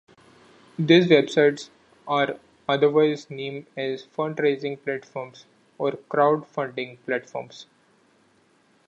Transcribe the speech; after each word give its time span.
These 0.79 1.09
websites 1.09 1.69
are 2.07 2.37
otherwise 2.67 3.29
known 3.29 3.67
as 3.77 4.03
fundraising 4.03 4.81
platforms 4.83 5.45
or 5.77 5.91
crowdfunding 5.91 6.97
platforms. 7.05 7.67